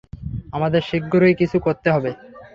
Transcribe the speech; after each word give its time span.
আমাদের 0.53 0.81
শীঘ্রই 0.89 1.35
কিছু 1.41 1.57
করতে 1.65 1.87
হবে। 1.95 2.11